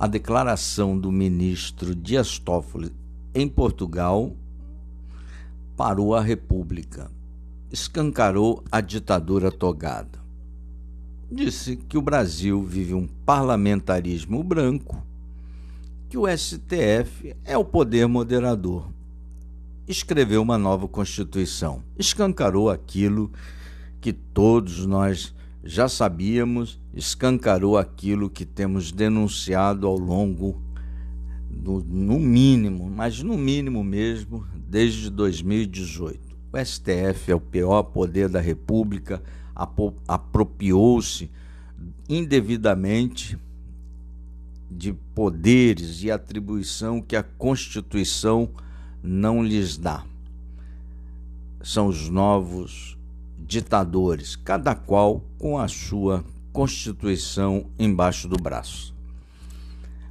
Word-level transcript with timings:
a 0.00 0.06
declaração 0.06 0.98
do 0.98 1.12
ministro 1.12 1.94
Dias 1.94 2.38
Toffoli 2.38 2.90
em 3.34 3.46
Portugal 3.46 4.34
parou 5.76 6.14
a 6.14 6.22
República, 6.22 7.10
escancarou 7.70 8.64
a 8.72 8.80
ditadura 8.80 9.52
togada. 9.52 10.18
Disse 11.30 11.76
que 11.76 11.98
o 11.98 12.02
Brasil 12.02 12.62
vive 12.62 12.94
um 12.94 13.06
parlamentarismo 13.26 14.42
branco, 14.42 15.04
que 16.08 16.16
o 16.16 16.26
STF 16.26 17.36
é 17.44 17.58
o 17.58 17.64
poder 17.64 18.08
moderador. 18.08 18.88
Escreveu 19.86 20.40
uma 20.40 20.56
nova 20.56 20.88
Constituição, 20.88 21.82
escancarou 21.98 22.70
aquilo 22.70 23.30
que 24.00 24.14
todos 24.14 24.86
nós 24.86 25.34
já 25.62 25.88
sabíamos, 25.88 26.80
escancarou 26.94 27.76
aquilo 27.76 28.30
que 28.30 28.44
temos 28.44 28.90
denunciado 28.90 29.86
ao 29.86 29.96
longo, 29.96 30.60
do, 31.50 31.84
no 31.84 32.18
mínimo, 32.18 32.90
mas 32.90 33.22
no 33.22 33.36
mínimo 33.36 33.84
mesmo, 33.84 34.46
desde 34.68 35.10
2018. 35.10 36.18
O 36.52 36.58
STF 36.64 37.30
é 37.30 37.34
o 37.34 37.40
pior 37.40 37.82
poder 37.82 38.28
da 38.28 38.40
República, 38.40 39.22
apropriou-se 40.08 41.30
indevidamente 42.08 43.38
de 44.70 44.92
poderes 45.14 46.02
e 46.02 46.10
atribuição 46.10 47.00
que 47.00 47.16
a 47.16 47.22
Constituição 47.22 48.48
não 49.02 49.42
lhes 49.42 49.76
dá. 49.76 50.04
São 51.62 51.88
os 51.88 52.08
novos 52.08 52.96
ditadores, 53.50 54.36
cada 54.36 54.76
qual 54.76 55.24
com 55.36 55.58
a 55.58 55.66
sua 55.66 56.24
Constituição 56.52 57.66
embaixo 57.78 58.28
do 58.28 58.36
braço. 58.36 58.94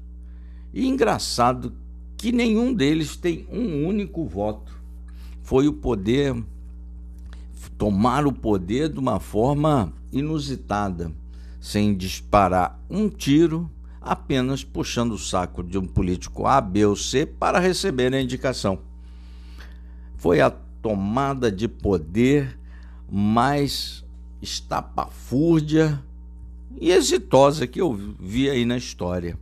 E 0.72 0.86
engraçado 0.86 1.72
que 2.16 2.30
nenhum 2.30 2.72
deles 2.72 3.16
tem 3.16 3.47
um 3.50 3.86
único 3.86 4.24
voto. 4.24 4.72
Foi 5.42 5.66
o 5.66 5.72
poder 5.72 6.36
tomar 7.69 8.26
o 8.26 8.32
poder 8.32 8.88
de 8.88 8.98
uma 8.98 9.21
forma 9.21 9.93
inusitada, 10.12 11.12
sem 11.60 11.94
disparar 11.94 12.81
um 12.88 13.09
tiro, 13.09 13.71
apenas 14.00 14.65
puxando 14.65 15.12
o 15.12 15.19
saco 15.19 15.62
de 15.62 15.76
um 15.76 15.87
político 15.87 16.47
A, 16.47 16.60
B 16.60 16.87
ou 16.87 16.97
C 16.97 17.26
para 17.26 17.59
receber 17.59 18.15
a 18.15 18.21
indicação. 18.21 18.78
Foi 20.16 20.41
a 20.41 20.50
tomada 20.50 21.53
de 21.53 21.69
poder 21.69 22.59
mais 23.10 24.04
estapafúrdia 24.41 26.03
e 26.81 26.91
exitosa 26.91 27.66
que 27.66 27.81
eu 27.81 27.92
vi 28.19 28.48
aí 28.48 28.65
na 28.65 28.77
história. 28.77 29.38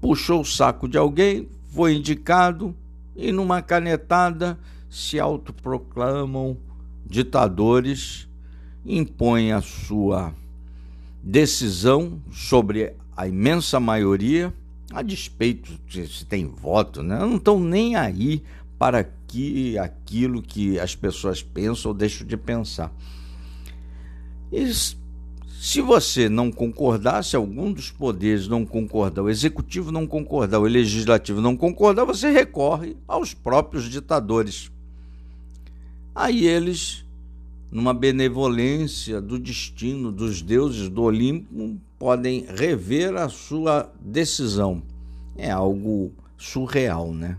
Puxou 0.00 0.40
o 0.40 0.44
saco 0.44 0.88
de 0.88 0.96
alguém, 0.96 1.48
foi 1.70 1.96
indicado 1.96 2.74
e 3.16 3.32
numa 3.32 3.60
canetada 3.60 4.58
se 4.94 5.18
autoproclamam 5.18 6.56
ditadores 7.04 8.28
impõem 8.86 9.50
a 9.50 9.60
sua 9.60 10.32
decisão 11.20 12.22
sobre 12.30 12.94
a 13.16 13.26
imensa 13.26 13.80
maioria, 13.80 14.54
a 14.92 15.02
despeito 15.02 15.72
de 15.88 16.06
se 16.06 16.24
tem 16.24 16.46
voto, 16.46 17.02
né? 17.02 17.18
não 17.18 17.36
estão 17.36 17.58
nem 17.58 17.96
aí 17.96 18.40
para 18.78 19.02
que 19.26 19.76
aquilo 19.78 20.40
que 20.40 20.78
as 20.78 20.94
pessoas 20.94 21.42
pensam 21.42 21.90
ou 21.90 21.96
deixam 21.96 22.24
de 22.24 22.36
pensar. 22.36 22.92
E 24.52 24.72
se 24.72 25.80
você 25.80 26.28
não 26.28 26.52
concordar, 26.52 27.24
se 27.24 27.34
algum 27.34 27.72
dos 27.72 27.90
poderes 27.90 28.46
não 28.46 28.64
concordar, 28.64 29.22
o 29.22 29.30
executivo 29.30 29.90
não 29.90 30.06
concordar, 30.06 30.60
o 30.60 30.64
legislativo 30.64 31.40
não 31.40 31.56
concordar, 31.56 32.04
você 32.04 32.30
recorre 32.30 32.96
aos 33.08 33.34
próprios 33.34 33.90
ditadores. 33.90 34.72
Aí 36.14 36.46
eles, 36.46 37.04
numa 37.72 37.92
benevolência 37.92 39.20
do 39.20 39.36
destino 39.36 40.12
dos 40.12 40.40
deuses 40.40 40.88
do 40.88 41.02
Olimpo, 41.02 41.76
podem 41.98 42.46
rever 42.48 43.16
a 43.16 43.28
sua 43.28 43.92
decisão. 44.00 44.80
É 45.36 45.50
algo 45.50 46.12
surreal, 46.38 47.12
né? 47.12 47.36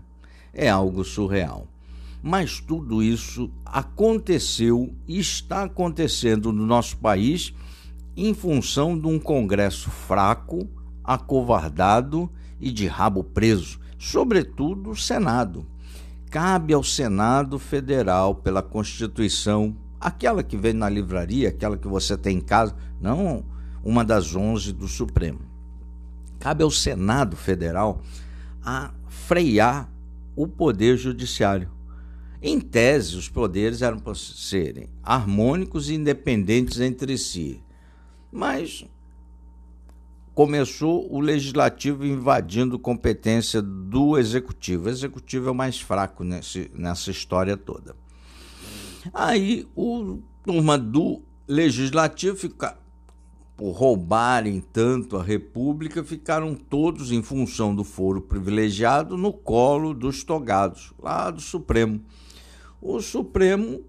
É 0.52 0.68
algo 0.68 1.04
surreal. 1.04 1.66
Mas 2.22 2.60
tudo 2.60 3.02
isso 3.02 3.50
aconteceu 3.64 4.92
e 5.08 5.18
está 5.18 5.62
acontecendo 5.62 6.52
no 6.52 6.66
nosso 6.66 6.98
país 6.98 7.54
em 8.14 8.34
função 8.34 8.98
de 8.98 9.06
um 9.06 9.18
Congresso 9.18 9.90
fraco, 9.90 10.68
acovardado 11.02 12.28
e 12.60 12.70
de 12.70 12.86
rabo 12.86 13.24
preso, 13.24 13.80
sobretudo 13.98 14.90
o 14.90 14.96
Senado 14.96 15.66
cabe 16.30 16.74
ao 16.74 16.82
Senado 16.82 17.58
Federal, 17.58 18.34
pela 18.34 18.62
Constituição, 18.62 19.76
aquela 20.00 20.42
que 20.42 20.56
vem 20.56 20.72
na 20.72 20.88
livraria, 20.88 21.48
aquela 21.48 21.76
que 21.76 21.88
você 21.88 22.16
tem 22.16 22.38
em 22.38 22.40
casa, 22.40 22.74
não 23.00 23.44
uma 23.82 24.04
das 24.04 24.34
onze 24.34 24.72
do 24.72 24.88
Supremo. 24.88 25.40
Cabe 26.38 26.62
ao 26.62 26.70
Senado 26.70 27.36
Federal 27.36 28.02
a 28.62 28.92
frear 29.08 29.90
o 30.34 30.46
poder 30.46 30.96
judiciário. 30.96 31.70
Em 32.42 32.60
tese, 32.60 33.16
os 33.16 33.28
poderes 33.28 33.80
eram 33.80 33.98
para 33.98 34.14
serem 34.14 34.88
harmônicos 35.02 35.88
e 35.88 35.94
independentes 35.94 36.80
entre 36.80 37.16
si. 37.16 37.62
Mas 38.30 38.84
começou 40.36 41.10
o 41.10 41.18
legislativo 41.18 42.04
invadindo 42.04 42.78
competência 42.78 43.62
do 43.62 44.18
executivo. 44.18 44.84
O 44.84 44.90
executivo 44.90 45.48
é 45.48 45.50
o 45.50 45.54
mais 45.54 45.80
fraco 45.80 46.22
nesse, 46.22 46.70
nessa 46.74 47.10
história 47.10 47.56
toda. 47.56 47.96
Aí 49.14 49.66
o 49.74 50.18
turma 50.44 50.76
do 50.76 51.22
legislativo 51.48 52.36
fica 52.36 52.76
por 53.56 53.70
roubarem 53.70 54.60
tanto 54.60 55.16
a 55.16 55.22
República, 55.22 56.04
ficaram 56.04 56.54
todos, 56.54 57.10
em 57.10 57.22
função 57.22 57.74
do 57.74 57.82
foro 57.82 58.20
privilegiado, 58.20 59.16
no 59.16 59.32
colo 59.32 59.94
dos 59.94 60.22
togados, 60.22 60.92
lá 61.02 61.30
do 61.30 61.40
Supremo. 61.40 62.02
O 62.82 63.00
Supremo 63.00 63.80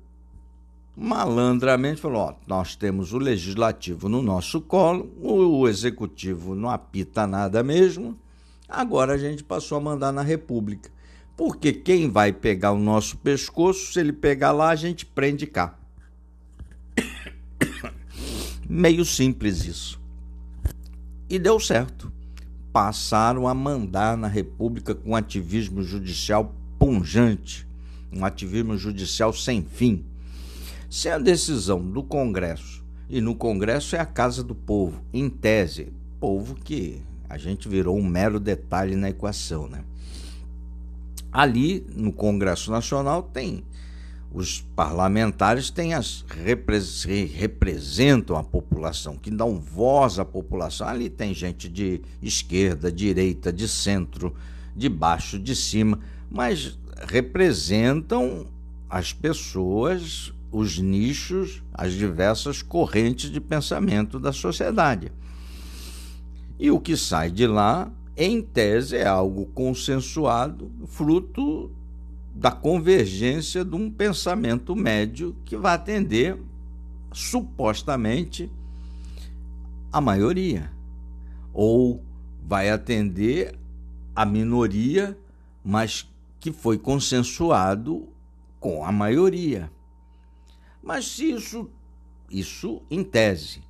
malandramente 0.98 2.02
falou: 2.02 2.22
ó, 2.22 2.34
nós 2.48 2.76
temos 2.76 3.14
o 3.14 3.20
legislativo 3.20 4.10
no 4.10 4.24
nosso 4.24 4.60
colo, 4.60 5.14
o 5.22 5.68
executivo 5.68 6.56
não 6.56 6.72
apita 6.72 7.28
nada 7.28 7.62
mesmo, 7.64 8.18
agora 8.68 9.14
a 9.14 9.18
gente 9.18 9.44
passou 9.44 9.78
a 9.78 9.82
mandar 9.82 10.12
na 10.12 10.24
República. 10.24 10.90
Porque 11.36 11.72
quem 11.72 12.10
vai 12.10 12.34
pegar 12.34 12.72
o 12.72 12.80
nosso 12.80 13.18
pescoço, 13.18 13.94
se 13.94 14.00
ele 14.00 14.12
pegar 14.12 14.52
lá, 14.52 14.70
a 14.70 14.76
gente 14.76 15.06
prende 15.06 15.46
cá. 15.46 15.78
Meio 18.68 19.06
simples 19.06 19.64
isso. 19.64 20.02
E 21.30 21.38
deu 21.38 21.60
certo. 21.60 22.12
Passaram 22.74 23.48
a 23.48 23.54
mandar 23.54 24.18
na 24.18 24.28
República 24.28 24.96
com 24.96 25.16
ativismo 25.16 25.84
judicial 25.84 26.56
punjante, 26.80 27.68
um 28.12 28.26
ativismo 28.26 28.76
judicial 28.76 29.32
sem 29.32 29.64
fim 29.64 30.04
se 30.90 31.10
a 31.10 31.18
decisão 31.18 31.82
do 31.82 32.02
Congresso, 32.04 32.84
e 33.10 33.22
no 33.22 33.36
Congresso 33.36 33.96
é 33.96 34.00
a 34.00 34.06
casa 34.06 34.44
do 34.44 34.56
povo, 34.56 35.02
em 35.14 35.30
tese, 35.30 35.92
povo 36.20 36.56
que 36.56 37.02
a 37.30 37.38
gente 37.38 37.68
virou 37.68 37.98
um 37.98 38.06
mero 38.06 38.40
detalhe 38.40 38.96
na 38.96 39.10
equação, 39.10 39.68
né? 39.68 39.84
Ali 41.32 41.86
no 41.96 42.12
Congresso 42.12 42.72
Nacional 42.72 43.22
tem 43.22 43.64
os 44.32 44.62
parlamentares 44.76 45.70
têm 45.70 45.94
as 45.94 46.26
representam 47.34 48.36
a 48.36 48.44
população, 48.44 49.18
que 49.18 49.32
dão 49.32 49.60
voz 49.60 50.20
à 50.20 50.26
população. 50.26 50.88
Ali 50.88 51.10
tem 51.10 51.34
gente 51.34 51.70
de 51.70 52.02
esquerda, 52.22 52.92
direita, 52.92 53.54
de 53.54 53.68
centro, 53.68 54.36
de 54.76 54.90
baixo, 54.90 55.40
de 55.40 55.56
cima, 55.56 56.00
mas 56.30 56.78
representam 57.08 58.48
as 58.90 59.14
pessoas 59.14 60.34
os 60.52 60.80
nichos, 60.80 61.64
as 61.74 61.94
diversas 61.94 62.62
correntes 62.62 63.30
de 63.30 63.40
pensamento 63.40 64.20
da 64.20 64.32
sociedade. 64.32 65.12
E 66.60 66.72
o 66.72 66.80
que 66.80 66.98
sai 66.98 67.30
de 67.30 67.46
lá, 67.46 67.92
em 68.16 68.42
tese, 68.42 68.96
é 68.98 69.06
algo 69.06 69.46
consensuado, 69.48 70.72
fruto 70.88 71.72
da 72.34 72.52
convergência 72.52 73.64
de 73.64 73.76
um 73.76 73.90
pensamento 73.90 74.76
médio 74.76 75.36
que 75.46 75.58
vai 75.58 75.76
atender, 75.76 76.38
supostamente, 77.12 78.52
a 79.92 80.02
maioria, 80.02 80.72
ou 81.54 82.04
vai 82.44 82.70
atender 82.70 83.56
a 84.16 84.26
minoria, 84.26 85.18
mas 85.64 86.10
que 86.40 86.52
foi 86.52 86.78
consensuado 86.78 88.08
com 88.60 88.84
a 88.86 88.92
maioria. 88.92 89.72
Mas 90.88 91.06
se 91.06 91.32
isso, 91.32 91.70
isso 92.32 92.82
em 92.90 93.04
tese. 93.04 93.62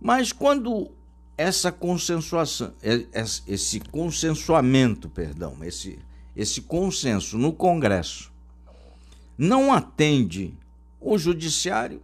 Mas 0.00 0.32
quando 0.32 0.90
essa 1.36 1.70
consensuação, 1.70 2.72
é, 2.82 3.04
esse 3.46 3.78
consensuamento, 3.78 5.10
perdão, 5.10 5.58
esse, 5.60 5.98
esse 6.34 6.62
consenso 6.62 7.36
no 7.36 7.52
Congresso 7.52 8.32
não 9.36 9.70
atende 9.70 10.54
o 10.98 11.18
judiciário, 11.18 12.00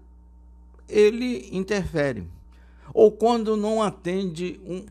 ele 0.86 1.48
interfere. 1.50 2.28
Ou 2.92 3.10
quando 3.10 3.56
não 3.56 3.82
atende 3.82 4.60
um 4.68 4.84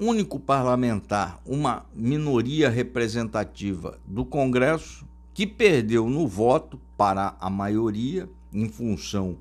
único 0.00 0.40
parlamentar, 0.40 1.40
uma 1.46 1.86
minoria 1.94 2.68
representativa 2.68 3.96
do 4.04 4.24
Congresso, 4.24 5.06
que 5.32 5.46
perdeu 5.46 6.10
no 6.10 6.26
voto 6.26 6.80
para 6.96 7.36
a 7.38 7.48
maioria, 7.48 8.28
em 8.56 8.68
função 8.68 9.36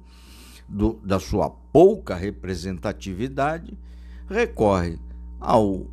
do, 0.68 1.00
da 1.04 1.20
sua 1.20 1.50
pouca 1.50 2.16
representatividade, 2.16 3.78
recorre 4.30 5.00
ao 5.40 5.86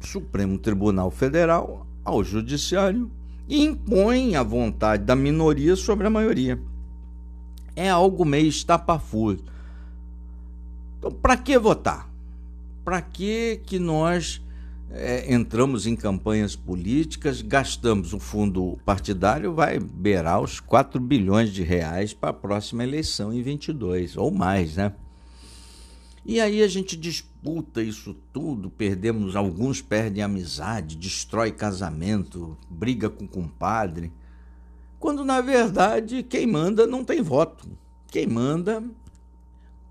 Supremo 0.00 0.58
Tribunal 0.58 1.10
Federal, 1.10 1.86
ao 2.04 2.22
Judiciário, 2.22 3.10
e 3.48 3.62
impõe 3.62 4.36
a 4.36 4.42
vontade 4.42 5.04
da 5.04 5.14
minoria 5.14 5.76
sobre 5.76 6.06
a 6.06 6.10
maioria. 6.10 6.60
É 7.76 7.90
algo 7.90 8.24
meio 8.24 8.48
estapafúrdio. 8.48 9.44
Então, 10.98 11.10
para 11.10 11.36
que 11.36 11.58
votar? 11.58 12.08
Para 12.84 13.02
que 13.02 13.60
que 13.66 13.78
nós 13.78 14.43
é, 14.90 15.32
entramos 15.32 15.86
em 15.86 15.96
campanhas 15.96 16.54
políticas, 16.54 17.42
gastamos 17.42 18.12
o 18.12 18.18
fundo 18.18 18.78
partidário, 18.84 19.54
vai 19.54 19.78
beirar 19.78 20.40
os 20.40 20.60
4 20.60 21.00
bilhões 21.00 21.52
de 21.52 21.62
reais 21.62 22.12
para 22.14 22.30
a 22.30 22.34
próxima 22.34 22.84
eleição 22.84 23.32
em 23.32 23.42
22, 23.42 24.16
ou 24.16 24.30
mais, 24.30 24.76
né? 24.76 24.92
E 26.24 26.40
aí 26.40 26.62
a 26.62 26.68
gente 26.68 26.96
disputa 26.96 27.82
isso 27.82 28.14
tudo, 28.32 28.70
perdemos, 28.70 29.36
alguns 29.36 29.82
perdem 29.82 30.22
amizade, 30.22 30.96
destrói 30.96 31.52
casamento, 31.52 32.56
briga 32.70 33.10
com 33.10 33.26
compadre, 33.26 34.10
quando 34.98 35.22
na 35.22 35.42
verdade 35.42 36.22
quem 36.22 36.46
manda 36.46 36.86
não 36.86 37.04
tem 37.04 37.20
voto. 37.20 37.68
Quem 38.10 38.26
manda 38.26 38.82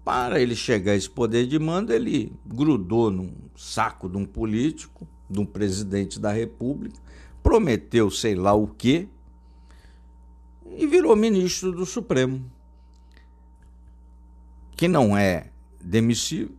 para 0.04 0.40
ele 0.40 0.56
chegar 0.56 0.92
a 0.92 0.96
esse 0.96 1.10
poder 1.10 1.48
de 1.48 1.58
mando, 1.58 1.94
ele 1.94 2.34
grudou 2.46 3.10
num 3.10 3.34
saco 3.56 4.10
de 4.10 4.18
um 4.18 4.26
político, 4.26 5.08
de 5.30 5.40
um 5.40 5.46
presidente 5.46 6.20
da 6.20 6.32
República, 6.32 7.00
prometeu 7.42 8.12
sei 8.12 8.36
lá 8.36 8.54
o 8.54 8.68
quê 8.68 9.08
e 10.66 10.86
virou 10.86 11.16
ministro 11.16 11.72
do 11.72 11.86
Supremo, 11.86 12.44
que 14.76 14.88
não 14.88 15.16
é 15.16 15.48
demissível, 15.80 16.56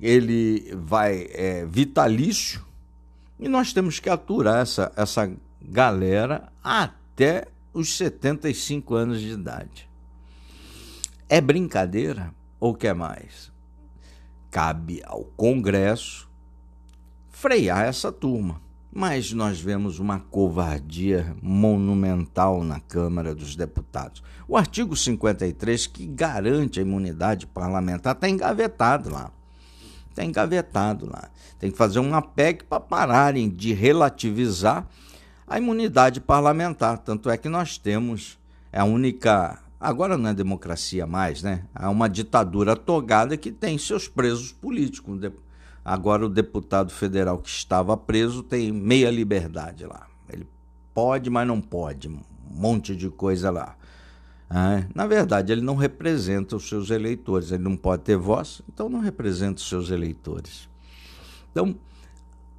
ele 0.00 0.72
vai 0.76 1.28
é, 1.30 1.66
vitalício 1.66 2.64
e 3.38 3.48
nós 3.48 3.72
temos 3.72 3.98
que 3.98 4.08
aturar 4.08 4.62
essa, 4.62 4.92
essa 4.96 5.32
galera 5.60 6.52
até 6.62 7.48
os 7.72 7.96
75 7.96 8.94
anos 8.94 9.20
de 9.20 9.30
idade. 9.30 9.89
É 11.32 11.40
brincadeira 11.40 12.34
ou 12.58 12.74
quer 12.74 12.92
mais? 12.92 13.52
Cabe 14.50 15.00
ao 15.06 15.22
Congresso 15.22 16.28
frear 17.28 17.84
essa 17.84 18.10
turma. 18.10 18.60
Mas 18.92 19.32
nós 19.32 19.60
vemos 19.60 20.00
uma 20.00 20.18
covardia 20.18 21.36
monumental 21.40 22.64
na 22.64 22.80
Câmara 22.80 23.32
dos 23.32 23.54
Deputados. 23.54 24.24
O 24.48 24.56
artigo 24.56 24.96
53, 24.96 25.86
que 25.86 26.04
garante 26.04 26.80
a 26.80 26.82
imunidade 26.82 27.46
parlamentar, 27.46 28.16
está 28.16 28.28
engavetado 28.28 29.08
lá. 29.08 29.30
Está 30.08 30.24
engavetado 30.24 31.06
lá. 31.06 31.30
Tem 31.60 31.70
que 31.70 31.78
fazer 31.78 32.00
uma 32.00 32.20
PEC 32.20 32.64
para 32.64 32.80
pararem 32.80 33.48
de 33.48 33.72
relativizar 33.72 34.84
a 35.46 35.58
imunidade 35.58 36.20
parlamentar. 36.20 36.98
Tanto 36.98 37.30
é 37.30 37.36
que 37.36 37.48
nós 37.48 37.78
temos 37.78 38.36
é 38.72 38.80
a 38.80 38.84
única 38.84 39.69
Agora 39.80 40.18
não 40.18 40.28
é 40.28 40.34
democracia 40.34 41.06
mais, 41.06 41.42
né? 41.42 41.64
Há 41.74 41.88
uma 41.88 42.06
ditadura 42.06 42.76
togada 42.76 43.34
que 43.36 43.50
tem 43.50 43.78
seus 43.78 44.06
presos 44.06 44.52
políticos. 44.52 45.18
Agora 45.82 46.26
o 46.26 46.28
deputado 46.28 46.92
federal 46.92 47.38
que 47.38 47.48
estava 47.48 47.96
preso 47.96 48.42
tem 48.42 48.70
meia 48.70 49.10
liberdade 49.10 49.86
lá. 49.86 50.06
Ele 50.28 50.46
pode, 50.92 51.30
mas 51.30 51.48
não 51.48 51.62
pode. 51.62 52.08
Um 52.08 52.20
monte 52.50 52.94
de 52.94 53.08
coisa 53.08 53.50
lá. 53.50 53.74
É, 54.50 54.84
na 54.94 55.06
verdade, 55.06 55.50
ele 55.50 55.62
não 55.62 55.76
representa 55.76 56.56
os 56.56 56.68
seus 56.68 56.90
eleitores. 56.90 57.50
Ele 57.50 57.62
não 57.62 57.76
pode 57.76 58.02
ter 58.02 58.18
voz, 58.18 58.60
então 58.68 58.88
não 58.88 59.00
representa 59.00 59.62
os 59.62 59.68
seus 59.68 59.90
eleitores. 59.90 60.68
Então, 61.50 61.74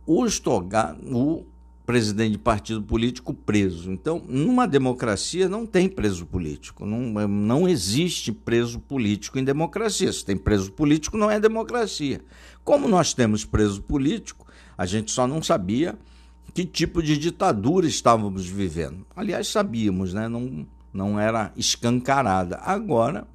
o, 0.07 0.25
Stoga, 0.27 0.97
o 1.03 1.45
presidente 1.91 2.31
de 2.31 2.37
partido 2.37 2.81
político 2.81 3.33
preso. 3.33 3.91
Então, 3.91 4.23
numa 4.25 4.65
democracia 4.65 5.49
não 5.49 5.65
tem 5.65 5.89
preso 5.89 6.25
político, 6.25 6.85
não, 6.85 7.27
não 7.27 7.67
existe 7.67 8.31
preso 8.31 8.79
político 8.79 9.37
em 9.37 9.43
democracia. 9.43 10.13
Se 10.13 10.23
tem 10.23 10.37
preso 10.37 10.71
político, 10.71 11.17
não 11.17 11.29
é 11.29 11.37
democracia. 11.37 12.21
Como 12.63 12.87
nós 12.87 13.13
temos 13.13 13.43
preso 13.43 13.81
político, 13.81 14.47
a 14.77 14.85
gente 14.85 15.11
só 15.11 15.27
não 15.27 15.43
sabia 15.43 15.99
que 16.53 16.63
tipo 16.63 17.03
de 17.03 17.17
ditadura 17.17 17.85
estávamos 17.85 18.47
vivendo. 18.47 19.05
Aliás, 19.13 19.49
sabíamos, 19.49 20.13
né? 20.13 20.29
não, 20.29 20.65
não 20.93 21.19
era 21.19 21.51
escancarada. 21.57 22.55
Agora, 22.63 23.27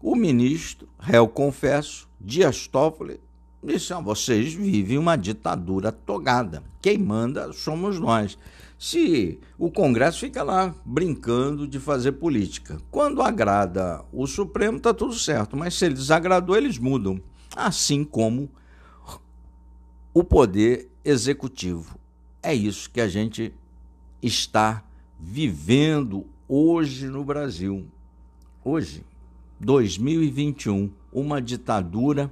o 0.00 0.14
ministro, 0.14 0.88
réu 0.96 1.26
confesso, 1.26 2.08
Dias 2.20 2.68
Toffoli, 2.68 3.18
Disse, 3.64 3.94
vocês 3.94 4.52
vivem 4.52 4.98
uma 4.98 5.16
ditadura 5.16 5.90
togada. 5.90 6.62
Quem 6.82 6.98
manda 6.98 7.50
somos 7.54 7.98
nós. 7.98 8.36
Se 8.78 9.40
o 9.58 9.70
Congresso 9.70 10.20
fica 10.20 10.42
lá 10.42 10.74
brincando 10.84 11.66
de 11.66 11.80
fazer 11.80 12.12
política. 12.12 12.78
Quando 12.90 13.22
agrada 13.22 14.04
o 14.12 14.26
Supremo, 14.26 14.76
está 14.76 14.92
tudo 14.92 15.14
certo. 15.14 15.56
Mas 15.56 15.74
se 15.74 15.86
ele 15.86 15.94
desagradou, 15.94 16.54
eles 16.54 16.76
mudam. 16.76 17.18
Assim 17.56 18.04
como 18.04 18.50
o 20.12 20.22
poder 20.22 20.90
executivo. 21.02 21.98
É 22.42 22.54
isso 22.54 22.90
que 22.90 23.00
a 23.00 23.08
gente 23.08 23.54
está 24.22 24.84
vivendo 25.18 26.26
hoje 26.46 27.06
no 27.06 27.24
Brasil. 27.24 27.86
Hoje, 28.62 29.02
2021, 29.58 30.90
uma 31.10 31.40
ditadura 31.40 32.30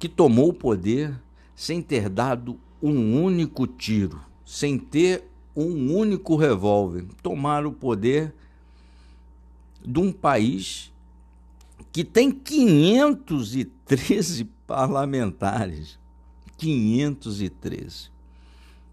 que 0.00 0.08
tomou 0.08 0.48
o 0.48 0.54
poder 0.54 1.14
sem 1.54 1.80
ter 1.82 2.08
dado 2.08 2.58
um 2.82 3.22
único 3.22 3.66
tiro, 3.66 4.18
sem 4.46 4.78
ter 4.78 5.24
um 5.54 5.94
único 5.94 6.36
revólver. 6.36 7.04
Tomar 7.22 7.66
o 7.66 7.72
poder 7.72 8.32
de 9.84 10.00
um 10.00 10.10
país 10.10 10.90
que 11.92 12.02
tem 12.02 12.32
513 12.32 14.44
parlamentares. 14.66 16.00
513. 16.56 18.10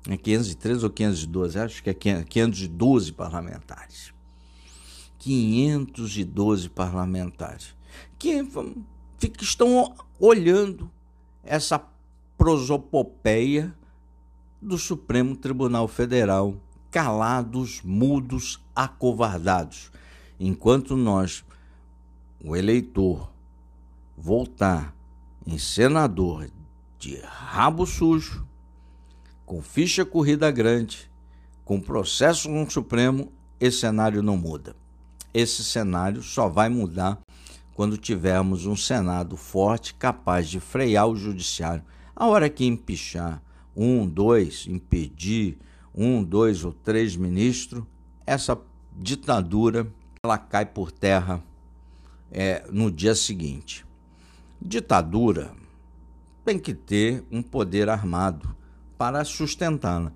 É 0.10 0.18
513 0.18 0.84
ou 0.84 0.92
512? 0.92 1.60
Acho 1.60 1.82
que 1.82 1.90
é 1.90 1.94
512 1.94 3.14
parlamentares. 3.14 4.12
512 5.20 6.70
parlamentares 6.70 7.74
que 8.20 8.46
estão 9.42 9.96
olhando 10.20 10.92
essa 11.48 11.82
prosopopeia 12.38 13.74
do 14.62 14.78
Supremo 14.78 15.36
Tribunal 15.36 15.88
Federal, 15.88 16.56
calados, 16.92 17.82
mudos, 17.84 18.62
acovardados. 18.76 19.92
Enquanto 20.40 20.96
nós, 20.96 21.44
o 22.44 22.56
eleitor, 22.56 23.32
voltar 24.16 24.94
em 25.46 25.58
senador 25.58 26.50
de 27.00 27.20
rabo 27.22 27.86
sujo, 27.86 28.46
com 29.46 29.62
ficha 29.62 30.06
corrida 30.06 30.52
grande, 30.52 31.10
com 31.64 31.80
processo 31.80 32.50
no 32.50 32.70
Supremo, 32.70 33.32
esse 33.60 33.80
cenário 33.80 34.22
não 34.22 34.38
muda. 34.38 34.76
Esse 35.34 35.64
cenário 35.64 36.22
só 36.22 36.50
vai 36.50 36.70
mudar 36.70 37.20
quando 37.78 37.96
tivermos 37.96 38.66
um 38.66 38.76
Senado 38.76 39.38
forte 39.38 39.94
capaz 39.94 40.50
de 40.50 40.60
frear 40.60 41.08
o 41.08 41.16
Judiciário. 41.16 41.84
A 42.16 42.26
hora 42.26 42.50
que 42.50 42.66
empichar 42.66 43.40
um, 43.76 44.08
dois, 44.08 44.66
impedir 44.68 45.60
um, 45.94 46.24
dois 46.24 46.66
ou 46.66 46.74
três 46.74 47.16
ministros, 47.16 47.84
essa 48.26 48.60
ditadura 48.98 49.88
ela 50.24 50.40
cai 50.40 50.66
por 50.66 50.92
terra 50.92 51.44
é, 52.32 52.66
no 52.72 52.90
dia 52.90 53.14
seguinte. 53.14 53.86
Ditadura 54.60 55.52
tem 56.44 56.58
que 56.58 56.74
ter 56.74 57.24
um 57.32 57.44
poder 57.44 57.90
armado 57.90 58.58
para 58.98 59.24
sustentá-la. 59.24 60.12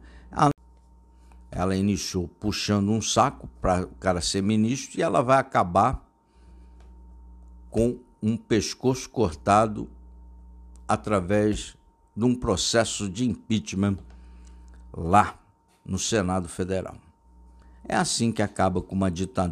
Ela 1.52 1.76
iniciou 1.76 2.28
puxando 2.28 2.90
um 2.90 3.02
saco 3.04 3.48
para 3.62 3.84
o 3.84 3.96
cara 4.00 4.20
ser 4.20 4.42
ministro 4.42 5.00
e 5.00 5.04
ela 5.04 5.22
vai 5.22 5.38
acabar 5.38 6.11
com 7.72 7.98
um 8.22 8.38
pescoço 8.38 9.10
cortado 9.10 9.90
através 10.88 11.76
de 12.16 12.26
um 12.26 12.36
processo 12.36 13.10
de 13.10 13.28
impeachment 13.28 13.98
lá 14.94 15.40
no 15.84 15.98
Senado 15.98 16.48
Federal. 16.48 16.98
É 17.88 17.96
assim 17.96 18.32
que 18.32 18.42
acaba 18.42 18.82
com 18.82 18.94
uma 18.94 19.10
ditadura. 19.10 19.50